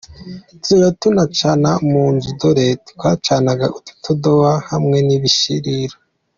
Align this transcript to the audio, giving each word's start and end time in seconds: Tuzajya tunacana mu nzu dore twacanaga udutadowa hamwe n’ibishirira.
Tuzajya 0.61 0.89
tunacana 1.01 1.69
mu 1.89 2.03
nzu 2.13 2.29
dore 2.39 2.67
twacanaga 2.89 3.65
udutadowa 3.77 4.51
hamwe 4.69 4.97
n’ibishirira. 5.07 5.95